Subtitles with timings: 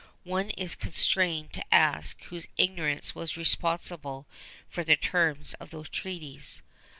[0.23, 4.25] One is constrained to ask whose ignorance was responsible
[4.67, 6.63] for the terms of those treaties.